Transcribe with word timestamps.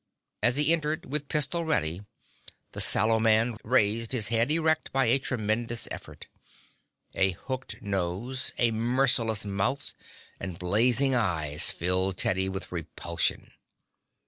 As 0.41 0.55
he 0.55 0.73
entered 0.73 1.11
with 1.11 1.27
pistol 1.27 1.63
ready, 1.63 2.01
the 2.71 2.81
sallow 2.81 3.19
man 3.19 3.55
raised 3.63 4.13
his 4.13 4.29
head 4.29 4.49
erect 4.49 4.91
by 4.91 5.05
a 5.05 5.19
tremendous 5.19 5.87
effort. 5.91 6.25
A 7.13 7.33
hooked 7.33 7.83
nose, 7.83 8.51
a 8.57 8.71
merciless 8.71 9.45
mouth, 9.45 9.93
and 10.39 10.57
blazing 10.57 11.13
eyes 11.13 11.69
filled 11.69 12.17
Teddy 12.17 12.49
with 12.49 12.71
repulsion. 12.71 13.51